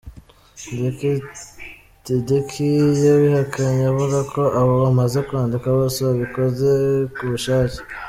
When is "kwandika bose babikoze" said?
5.27-6.69